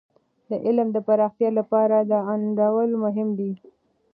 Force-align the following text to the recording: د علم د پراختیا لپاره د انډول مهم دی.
د 0.49 0.51
علم 0.65 0.87
د 0.93 0.97
پراختیا 1.07 1.49
لپاره 1.59 1.97
د 2.11 2.13
انډول 2.33 2.89
مهم 3.03 3.29
دی. 3.39 3.51